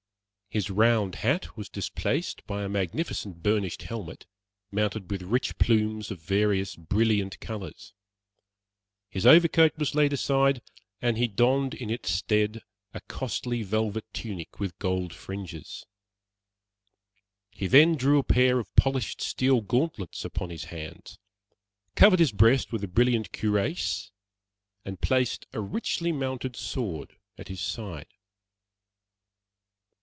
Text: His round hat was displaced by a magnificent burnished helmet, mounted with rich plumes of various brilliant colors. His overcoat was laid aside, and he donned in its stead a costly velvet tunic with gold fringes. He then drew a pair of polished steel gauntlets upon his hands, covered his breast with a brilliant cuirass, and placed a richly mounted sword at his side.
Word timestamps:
His 0.53 0.69
round 0.69 1.15
hat 1.23 1.55
was 1.55 1.69
displaced 1.69 2.45
by 2.45 2.63
a 2.63 2.67
magnificent 2.67 3.41
burnished 3.41 3.83
helmet, 3.83 4.25
mounted 4.69 5.09
with 5.09 5.21
rich 5.21 5.57
plumes 5.57 6.11
of 6.11 6.19
various 6.19 6.75
brilliant 6.75 7.39
colors. 7.39 7.93
His 9.09 9.25
overcoat 9.25 9.77
was 9.77 9.95
laid 9.95 10.11
aside, 10.11 10.61
and 11.01 11.17
he 11.17 11.25
donned 11.29 11.73
in 11.73 11.89
its 11.89 12.11
stead 12.11 12.63
a 12.93 12.99
costly 12.99 13.63
velvet 13.63 14.03
tunic 14.11 14.59
with 14.59 14.77
gold 14.77 15.13
fringes. 15.13 15.85
He 17.51 17.65
then 17.67 17.95
drew 17.95 18.19
a 18.19 18.23
pair 18.23 18.59
of 18.59 18.75
polished 18.75 19.21
steel 19.21 19.61
gauntlets 19.61 20.25
upon 20.25 20.49
his 20.49 20.65
hands, 20.65 21.17
covered 21.95 22.19
his 22.19 22.33
breast 22.33 22.73
with 22.73 22.83
a 22.83 22.89
brilliant 22.89 23.31
cuirass, 23.31 24.11
and 24.83 24.99
placed 24.99 25.45
a 25.53 25.61
richly 25.61 26.11
mounted 26.11 26.57
sword 26.57 27.15
at 27.37 27.47
his 27.47 27.61
side. 27.61 28.07